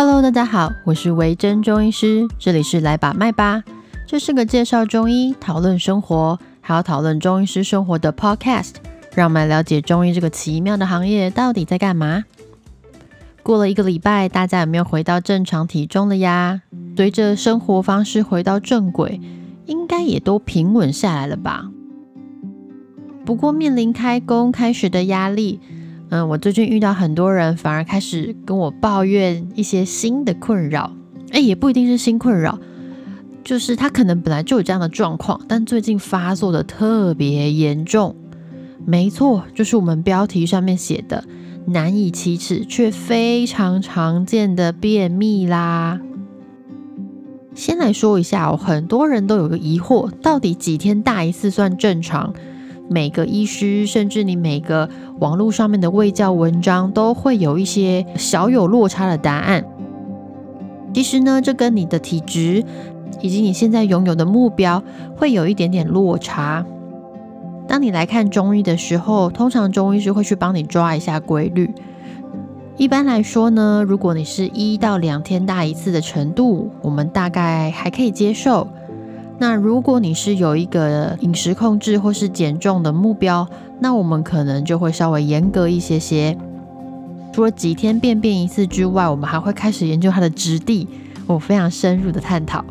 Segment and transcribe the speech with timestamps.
[0.00, 3.64] Hello，大家好，我是维珍中医师，这里是来把脉吧，
[4.06, 8.74] 这是个介绍中医、讨论生活，还要讨论中医师生活的 Podcast，
[9.16, 12.22] 让我们了解中医这个奇妙的行业到底在干嘛。
[13.42, 16.62] 过了一个礼拜，大家有没有回到正常体重了呀？
[16.96, 19.20] 随着生活方式回到正轨，
[19.66, 21.72] 应该也都平稳下来了吧？
[23.24, 25.58] 不过面临开工开学的压力。
[26.10, 30.92] 嗯，我最近遇到很多人，反而开始跟我抱怨一些新的困扰。
[31.32, 32.58] 哎，也不一定是新困扰，
[33.44, 38.16] 就是他可能本来就有这样的状况，但最近发作的特别严重。
[38.86, 41.24] 没错，就是我们标题上面写的
[41.66, 46.00] 难以启齿却非常常见的便秘啦。
[47.54, 52.32] 先来说一下哦，很多人都有个疑惑，到底几天大一次算正常？
[52.88, 59.64] 每个医师，甚至你每个网络上面的卫教文章，都会有一些小有落差的答案。
[60.94, 62.64] 其实呢，这跟你的体质
[63.20, 64.82] 以及你现在拥有的目标
[65.16, 66.64] 会有一点点落差。
[67.68, 71.70] 当你来看中医的时候，通常中医师会去帮你抓一下规律。
[72.78, 78.66] 一般来说呢，如果你是一到两天大一次的程度，我们大概还可以接受。
[79.40, 83.48] 那如果你是有一个饮食控制或是减重的目标，
[83.80, 86.36] 那我们可能就会稍微严格一些些。
[87.32, 90.88] 除了几天便便一次之外，我们还会开始研究它的质地，
[91.26, 92.64] 我非常深入的探讨。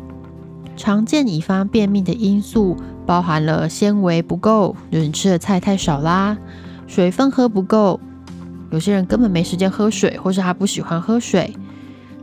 [0.76, 6.36] 常见引发便秘的因素包含了纤维不够，有人吃的菜太少啦；
[6.86, 7.98] 水分喝不够，
[8.70, 11.56] 有些人根本没时间喝水，或是他不喜欢喝水。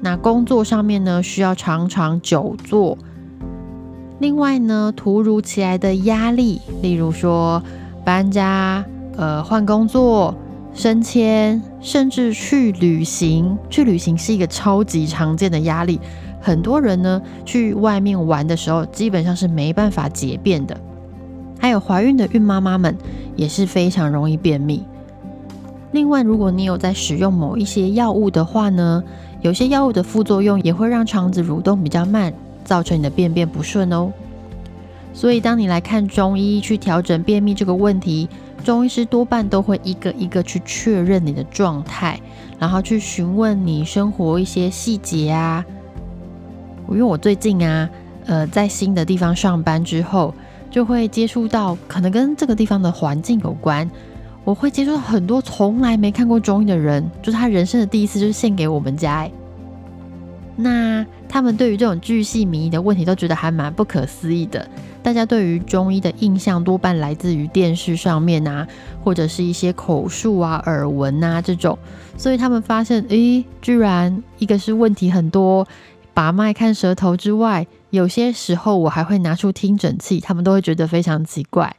[0.01, 2.95] 那工作上面呢，需要常常久坐。
[4.19, 7.61] 另外呢，突如其来的压力，例如说
[8.05, 8.85] 搬家、
[9.17, 10.33] 呃换工作、
[10.73, 13.57] 升迁，甚至去旅行。
[13.69, 15.99] 去旅行是一个超级常见的压力，
[16.39, 20.77] 很多人呢去外面玩的时候，基本上是没办法结便的。
[21.59, 22.95] 还有怀孕的孕妈妈们
[23.35, 24.85] 也是非常容易便秘。
[25.91, 29.03] 另外，如果你有在使用某一些药物的话呢，
[29.41, 32.33] 有些药物的副作用也会让肠子蠕动比较慢。
[32.65, 34.11] 造成你的便便不顺哦，
[35.13, 38.27] 所以当你来看中医去调整便秘这个问题，
[38.63, 42.19] 中医师多半都会一个一个去确认你的状态，
[42.59, 45.63] 然后去询问你生活一些细节啊。
[46.89, 47.89] 因为我最近啊，
[48.25, 50.33] 呃，在新的地方上班之后，
[50.69, 53.89] 就会接触到可能跟这个地方的环境有关，
[54.43, 59.29] 我会接触到很多从来没看过中医的人，就是他人生的第一次，就是献给我们家。
[60.57, 64.65] 那他们对于这种巨细靡遗的问题都觉得还蛮不可思议的。
[65.03, 68.65] 大家对于中医的印象多半来自于电视上面啊，
[69.03, 71.77] 或者是一些口述啊、耳闻啊这种。
[72.17, 75.67] 所以他们发现，诶，居然一个是问题很多，
[76.13, 81.75] 把脉看舌头之外，有些时候我还会拿出听诊器，他们都会觉得非常奇怪。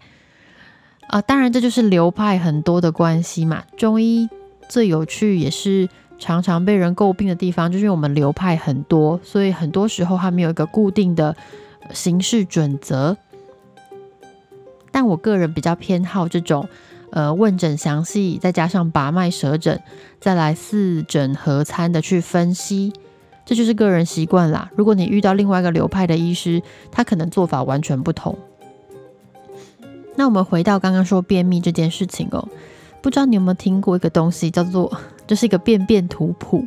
[1.09, 3.63] 啊，当然这就是流派很多的关系嘛。
[3.77, 4.29] 中医
[4.69, 5.89] 最有趣也是。
[6.19, 11.37] 常常被人诟病的地方，就是我们流派很多，所以很多时候它没有一个固定的
[11.93, 13.17] 形式准则。
[14.91, 16.67] 但我个人比较偏好这种，
[17.11, 19.79] 呃，问诊详细，再加上把脉舌诊，
[20.19, 22.95] 再来四诊合参的去分析，
[23.45, 24.71] 这就是个人习惯啦。
[24.75, 28.39] 如果你遇到另外一个流派的医师，他可能做法完全不同。
[30.15, 32.49] 那我们回到刚刚说便秘这件事情哦，
[33.07, 34.93] 不知道你有没有听过一个东西叫做？
[35.29, 36.67] 这是一个便便图谱。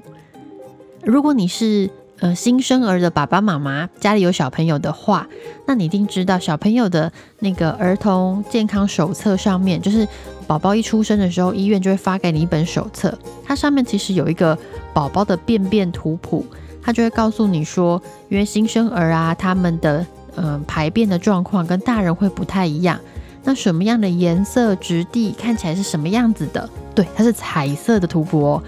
[1.03, 1.89] 如果你是
[2.21, 5.27] 呃新生儿的爸爸妈妈，家里有小朋友的话，
[5.65, 10.07] 那你一定知道小朋友的那个儿童健康手册上面，就是
[10.47, 13.13] 宝宝一出生的时候，医院就会发给你一本手册，
[13.43, 14.57] 它上面其实有一个
[14.93, 16.45] 宝宝的便便图谱，
[16.81, 20.05] 它就会告诉你说，因为新生儿啊，他们的
[20.37, 22.97] 嗯排便的状况跟大人会不太一样。
[23.43, 26.69] 那什么样的颜色、质地看起来是什么样子的？
[26.93, 28.63] 对，它是彩色的图谱哦。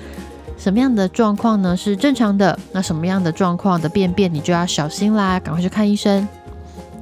[0.57, 1.75] 什么样的状况呢？
[1.75, 2.57] 是正常的。
[2.71, 6.27] 那什么样的状况的便便，你就要小心啦，赶快去看医生。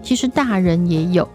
[0.02, 1.28] 其实大人也有，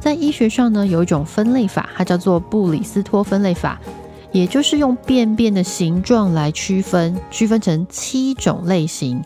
[0.00, 3.80] 在医学上呢，有一种分类法，它叫做布里斯托分类法，
[4.32, 9.24] 也就是用便便的形状来区分，区分成七种类型。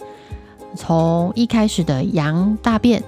[0.76, 3.02] 从一开始的羊大便，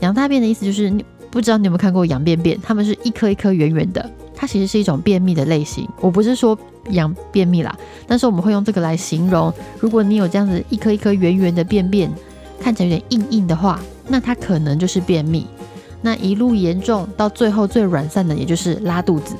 [0.00, 0.92] 羊大便的意思就是。
[1.34, 2.56] 不知道你有没有看过羊便便？
[2.62, 5.84] 它们是一颗一颗圆圆的，它其实是一种便秘的类型。
[6.00, 6.56] 我不是说
[6.90, 7.76] 羊便秘啦，
[8.06, 9.52] 但是我们会用这个来形容。
[9.80, 12.08] 如果你有这样子一颗一颗圆圆的便便，
[12.60, 15.44] 看起来有点硬硬的话，那它可能就是便秘。
[16.00, 19.34] 那一路严重到最后最软散的，也就是拉肚子。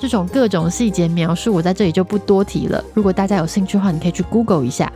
[0.00, 2.82] 这种各种细节描述，我在这里就不多提了。
[2.92, 4.92] 如果大家有兴趣的话，你可以去 Google 一下。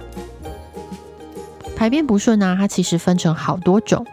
[1.76, 4.04] 排便不顺呢，它其实分成好多种。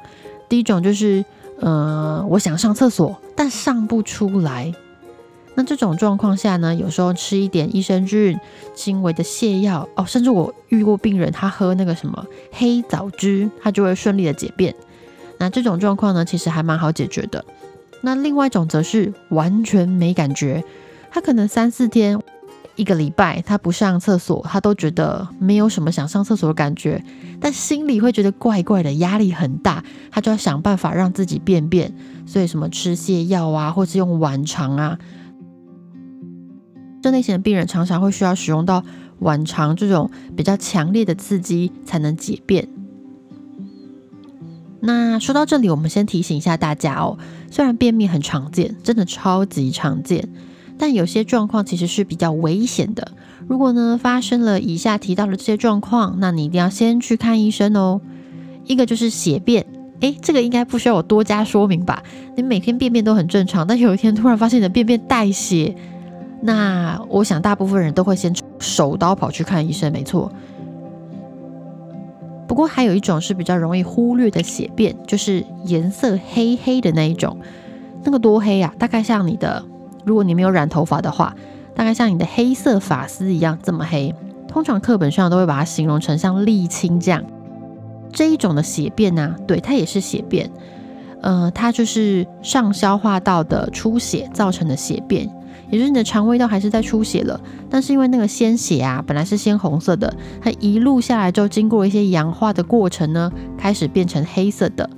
[0.48, 1.26] 第一种就是，
[1.60, 4.74] 呃，我想上厕所，但上不出来。
[5.56, 8.40] 那这种状况下呢，有时候吃一点益生菌、
[8.76, 14.76] 轻微的泻药哦，甚至我遇过病人，他喝那个什么黑枣汁，他就会顺利的解便。
[15.40, 17.44] 那这种状况呢，其实还蛮好解决的。
[18.02, 20.64] 那另外一种则是完全没感觉，
[21.10, 22.22] 他可能三四天、
[22.78, 27.04] 一个礼拜，他不上厕所，他都觉得没有什么想上厕所的感觉，
[27.42, 31.94] 但心里会觉得怪怪的，压力很大，他就要想办法让自己便便。
[32.26, 34.98] 所以什么吃泻药啊，或是用晚肠啊，
[37.02, 38.84] 这类型的病人常常会需要使用到
[39.20, 42.68] 晚肠这种比较强烈的刺激才能解便。
[44.80, 47.18] 那说到这里，我们先提醒一下大家哦。
[47.50, 50.30] 虽然便秘很常见，真的超级常见，
[50.78, 53.12] 但有些状况其实是比较危险的。
[53.48, 58.02] 如果呢发生了以下提到的这些状况，那你一定要先去看医生哦。
[58.66, 59.66] 一个就是血便，
[60.02, 62.04] 诶，这个应该不需要我多加说明吧？
[62.36, 65.74] 你每天便便都很正常，但有一天突然发现你的便便带血，
[66.42, 70.32] 那我想大部分人都会先手刀跑去看医生，没错。
[72.46, 77.38] 不过还有一种是比较容易忽略的血便，就是颜色黑黑的那一种。
[78.04, 78.74] 那个多黑啊？
[78.78, 79.64] 大概像你的，
[80.08, 81.36] 如果你没有染头发的话，
[81.76, 84.16] 大概像你的黑色发丝一样这么黑。
[84.48, 87.22] 通常课本上都会把它形容成像沥青这样。
[88.14, 90.50] 这一种的血便呢，对，它也是血便。
[91.22, 95.30] 呃，它就是上消化道的出血造成的血便。
[95.70, 104.90] 也就是你的肠胃道还是在出血了，但是因为那个鲜血啊，本来是鲜红色的，它一路下来之后，经过一些氧化的过程呢，开始变成黑色的。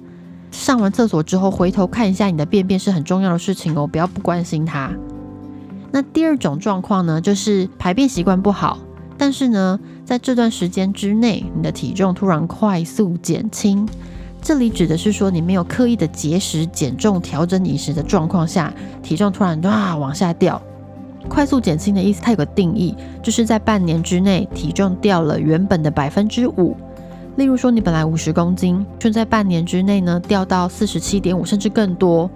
[0.52, 4.92] 上完厕所之后，回头看一下你的便便是很重要的事情哦，不要不关心它。
[5.92, 8.80] 那第二种状况呢，就是排便习惯不好，
[9.18, 13.88] 但是呢，在这段时间之内，你的体重突然快速减轻。
[14.42, 18.74] 这里指的是说，你没有刻意的节食、减重、调整饮食的状况下，
[19.04, 20.62] 体重突然哇往下掉，
[21.28, 26.76] 快速减轻的意思，它有个定义，就是在半年之内体重掉了原本的百分之五。
[27.40, 32.30] 例如说，你本来五十公斤，却在半年之内呢掉到四十七点五，甚至更多。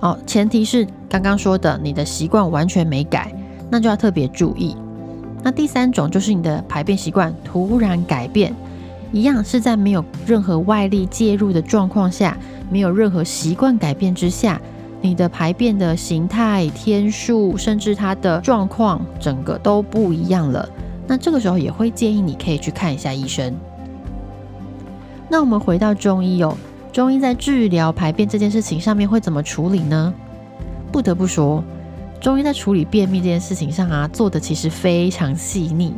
[0.00, 3.32] 哦，前提是刚刚说的，你的习惯完全没改，
[3.70, 4.76] 那就要特别注意。
[5.42, 8.54] 那第三种就是你的排便习惯突然改变。
[9.10, 12.36] 一样是在没有任何外力介入的状况下，
[12.68, 14.60] 没有任何习惯改变之下，
[15.00, 20.68] 你的排便的形态、天数，甚至它的状况，整个都不一样了。
[21.06, 23.56] 那这个时候也会建议你可以去看一下医生。
[25.32, 26.56] 那我们回到中医哦，
[26.92, 30.12] 中医在治疗排便这件事情上面会怎么处理呢？
[30.90, 31.62] 不得不说，
[32.20, 35.94] 中医在处理便秘这件事情上啊，做的其实非常细腻。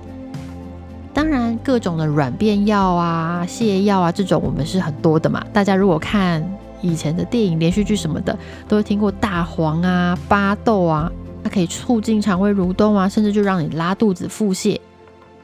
[1.15, 5.43] 当然，各种的软便药啊、泻药啊，这种我们是很多的嘛。
[5.51, 6.47] 大家如果看
[6.83, 8.39] 以前的电影、连续剧什么的，
[8.69, 11.11] 都会听过大黄啊、巴豆啊，
[11.43, 14.79] 它可以促进肠胃蠕动啊，甚至就让你拉肚子、腹泻。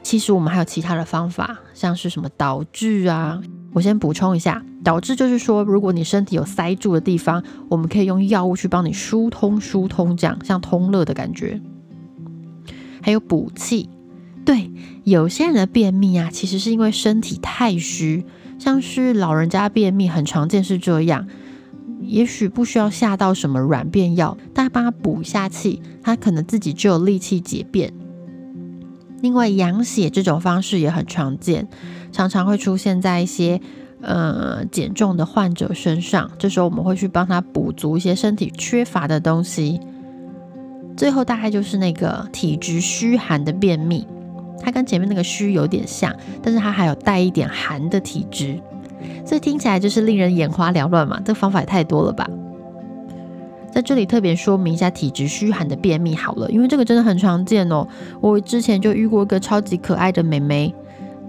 [0.03, 3.41] 其实我们还有其他的方法，像是什么导致啊。
[3.73, 11.61] 我先补充一下，导致就是说，如果你身体有塞住的地方，我们可以用药物去帮你疏通、疏通，这样像通乐的感觉。
[13.01, 13.89] 还有补气。
[14.45, 14.71] 对
[15.03, 18.25] 有些人的便秘啊，其实是因为身体太虚，
[18.57, 21.27] 像是老人家便秘很常见是这样。
[22.01, 27.93] 也许不需要下到什么软便药，但帮他补一下气，他可能自己就有力气解便。
[29.21, 31.67] 另外，养血这种方式也很常见，
[32.11, 33.59] 常常会出现在一些
[34.01, 36.29] 呃减重的患者身上。
[36.37, 39.79] 这时候我们会去帮他补足一些身体缺乏的东西。
[40.97, 44.05] 最后大概就是那个体质虚寒的便秘。
[44.61, 46.13] 它跟前面那个虚有点像，
[46.43, 48.59] 但是它还有带一点寒的体质，
[49.25, 51.21] 所以听起来就是令人眼花缭乱嘛。
[51.23, 52.29] 这方法也太多了吧？
[53.71, 57.87] 在这里特别说明一下体质虚寒的便秘好了，因为这个真的很常见哦。
[58.19, 60.75] 我之前就遇过一个超级可爱的美眉，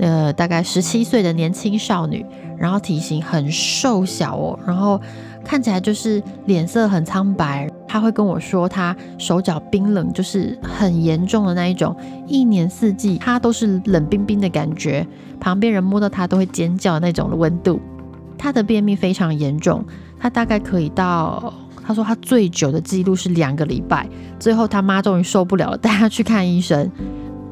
[0.00, 2.26] 呃，大概十七岁的年轻少女，
[2.58, 5.00] 然后体型很瘦小哦，然后。
[5.42, 15.04] 看起来就是脸色很苍白，他会跟我说他手脚冰冷，就是很严重的那一种，一年四季他都是冷冰冰的感觉，
[15.40, 17.80] 旁边人摸到他都会尖叫那种的温度。
[18.36, 19.82] 他的便秘非常严重，
[20.18, 21.52] 他大概可以到，
[21.84, 24.06] 他说他最久的记录是两个礼拜，
[24.38, 26.88] 最后他妈终于受不了了，带他去看医生。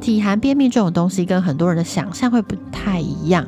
[0.00, 3.46] 体寒便秘这种东西跟很多人的想象会不太一样。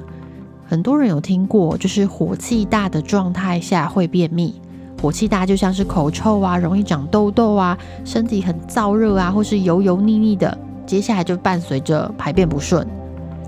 [0.66, 4.60] 很多人有听过，就是火气大的状态下会便秘，
[5.00, 12.86] 火气大就像是口臭啊，容易长痘痘啊，身体很燥热啊，或是油油腻腻的，接下来就伴随着排便不顺。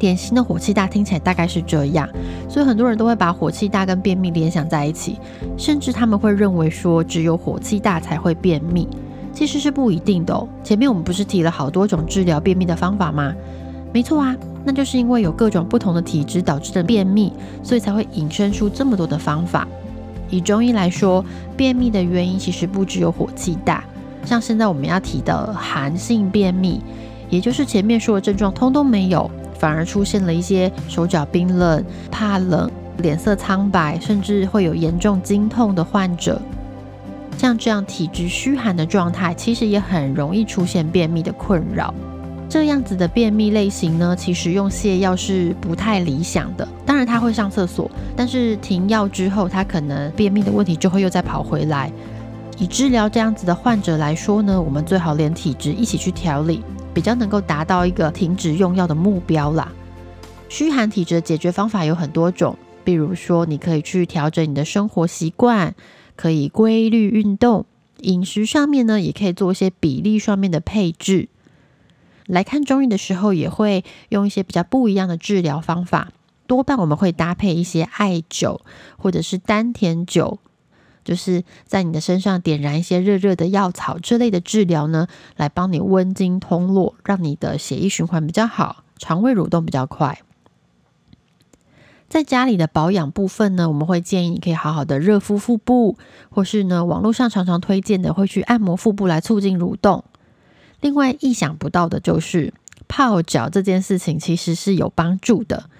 [0.01, 2.09] 典型的火气大听起来大概是这样，
[2.49, 5.17] 所以很多人都会把火气大跟便秘联想在一起，
[5.57, 8.89] 甚至他们会认为说只有火气大才会便秘，
[9.33, 10.49] 其实是不一定的。
[10.63, 13.33] 前面我们不是提了好多种治疗便秘的方法吗？
[13.93, 19.67] 没错啊，那就是因为有各种不同的体质导致的便秘，所以才会引申出这么多的方法。
[20.31, 21.25] 以中医来说，
[21.57, 23.85] 便秘的原因其实不只有火气大，
[24.25, 26.81] 像现在我们要提的寒性便秘，
[27.29, 29.31] 也就是前面说的症状通通没有。
[29.59, 36.43] 反而出现了一些手脚冰冷、怕冷、脸色苍白，甚至会有严重经痛的患者。
[37.37, 41.93] 像这样体质虚寒的状态，其实也很容易出现便秘的困扰。
[42.49, 46.69] 这样子的便秘类型呢，其实用泻药是不太理想的。
[46.85, 51.91] 当然他会上厕所，但是停药之后，他可能便秘的问题就会又再跑回来。
[52.59, 56.63] 以治疗这样子的患者来说呢，我们最好连体质一起去调理。
[56.95, 59.73] 比较能够达到一个停止用药的目标啦。
[60.51, 65.75] 虚寒体质的解决方法有很多种，比如说你可以去调整你的生活习惯，
[66.17, 67.67] 可以规律运动，
[68.01, 71.29] 饮食上面呢也可以做一些比例上面的配置。
[72.27, 76.13] 来看中医的时候，也会用一些比较不一样的治疗方法，
[76.47, 78.61] 多半我们会搭配一些艾灸
[78.97, 80.39] 或者是丹田灸。
[81.05, 90.23] 就是在你的身上点燃一些热热的药草之类的治疗呢，来帮你温经通络，让你的血液循环比较好，肠胃蠕动比较快。
[92.13, 95.97] 在家里的保养部分呢，我们会建议你可以好好的热敷腹部，
[96.29, 100.05] 或是呢网络上常常推荐的会去按摩腹部来促进蠕动。
[100.83, 102.53] 另外意想不到的就是
[102.87, 105.71] 泡脚这件事情其实是有帮助的。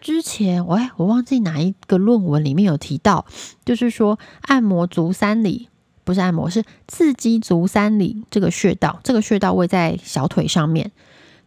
[0.00, 3.26] 之前，喂，我忘记哪一个论文里面有提到，
[3.64, 5.68] 就是说按摩足三里，
[6.04, 10.92] 不是按摩，是刺激足三里这个穴道，这个穴道位在小腿上面。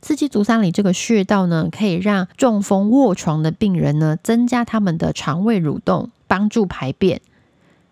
[0.06, 7.22] 刺激足三里这个穴道呢，可以让中风卧床的病人呢，增加他们的肠胃蠕动，帮助排便。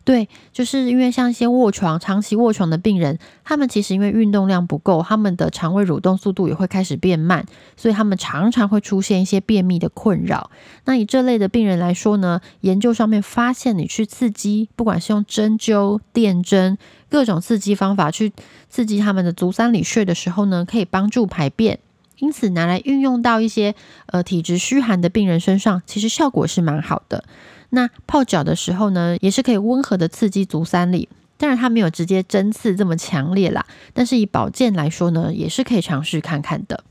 [0.03, 10.51] 对，就是因为像一些卧床、长期卧床的病人，他们其实因为运动量不够，他们的肠胃蠕动速度也会开始变慢，所以他们常常会出现一些便秘的困扰。
[10.85, 16.77] 那以这类的病人来说呢，研究上面发现，你去刺激，不管是用针灸、电针
[17.09, 18.33] 各种刺激方法去
[18.69, 21.79] 刺激他们的足三里穴的时候呢，可以帮助排便。
[22.19, 27.23] 因此拿来运用到一些呃体质虚寒的病人身上，其实效果是蛮好的。
[27.69, 33.65] 那泡脚的时候呢，也是可以温和的刺激足三里，当然它没有直接针刺这么强烈啦。
[33.93, 36.83] 但是以保健来说呢，也是可以尝试看看的。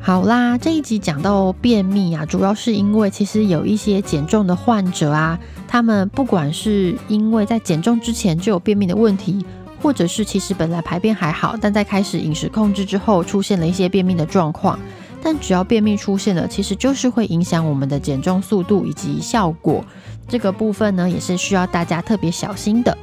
[0.00, 9.44] 好啦，这一集讲到便秘啊，主要是因为其实有一些减重的患者啊，他们不管是因为在减重之前就有便秘的问题，
[9.80, 14.78] 或者是其实本来排便还好，但在开始饮食控制之后，出现了一些便秘的状况。
[15.20, 19.84] 但只要便秘出现了，其实就是会影响我们的减重速度以及效果。
[20.28, 22.96] 这个部分呢，也是需要大家特别小心的。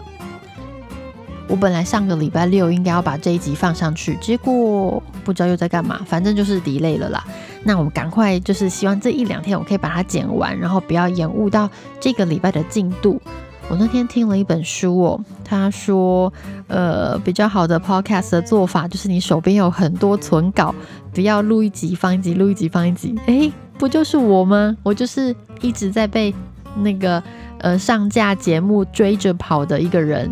[1.48, 7.24] 我本来上个礼拜六应该要把这一集放上去，结果不知道又在干嘛，反正就是 delay 了啦。
[7.64, 13.22] 那我们赶快，就是希望这一两天我可以把它剪完，然后不要延误到这个礼拜的进度。
[13.68, 16.32] 我那天听了一本书哦，他说，
[16.68, 20.74] 呃，比较好的 podcast 的做法就是你手边有很多存稿，
[21.14, 23.16] 不要录一集放一集，录一集放一集。
[23.26, 24.78] 诶，不就是我吗？
[24.84, 26.34] 我就是一直在被
[26.78, 27.22] 那个
[27.58, 30.32] 呃上架节目追着跑的一个人。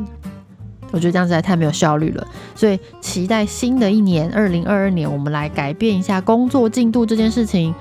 [0.92, 7.74] 我觉得这样子太没有效率了，所以期待新的一年二零二二年，我们来改变一下工作进度这件事情。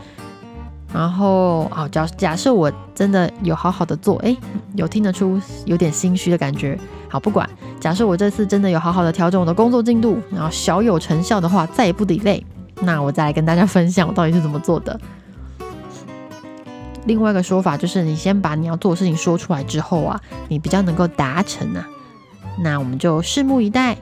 [0.92, 4.36] 然后，好假假设我真的有好好的做，哎，
[4.74, 6.78] 有听得出有点心虚的感觉。
[7.08, 7.48] 好，不管，
[7.80, 12.42] 假设我这次真的有好好的调整我的工作进度，然后小有成效的话，再也不 delay，
[12.82, 15.00] 那我再来跟大家分享我到底是怎么做的。
[17.06, 21.88] 另外一个说法就是，你先把你要做的事情说出来之后啊，你比较能够达成啊。
[22.58, 23.96] 那我们就拭目以待。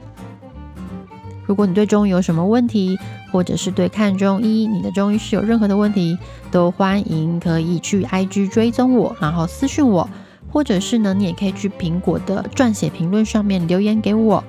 [1.51, 2.97] 如果你对中医有什么问题，
[3.29, 6.17] 或者是对看中医，你的中医师有任何的问题，
[6.49, 10.09] 都欢迎可以去 IG 追踪我，然后私讯我，
[10.49, 14.41] 或者是呢，你也可以去苹果的撰写评论上面留言给我，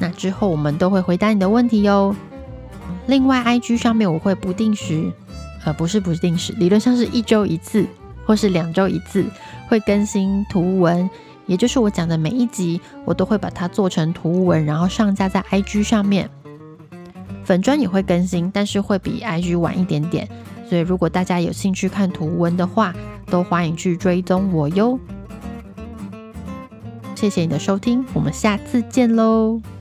[0.00, 2.16] 那之后我们都会回答你的问题哟。
[3.06, 5.08] 另外，IG 上面我会不定时，
[5.64, 7.86] 呃，不是不定时，理论上是一周一次，
[8.26, 9.24] 或是两周一次，
[9.68, 11.08] 会更新图文，
[11.46, 16.28] 也就是我讲的每一集，我都会把它做成图文，然后上架在 IG 上面。
[17.50, 20.28] 本专也会更新但是会比 ig 晚一点点。
[20.68, 22.94] 所以如果大家有兴趣看图文的话
[23.26, 24.96] 都欢迎去追踪我哟。
[27.16, 29.79] 谢谢你的收听我们下次见喽。